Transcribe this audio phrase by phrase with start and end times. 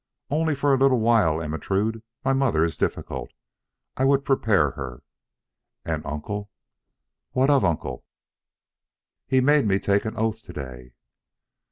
[0.31, 2.01] "Only for a little while, Ermentrude.
[2.25, 3.31] My mother is difficult.
[3.95, 5.03] I would prepare her."
[5.85, 6.49] "And Uncle!"
[7.33, 8.03] "What of Uncle?"
[9.27, 10.93] "He made me take an oath to day."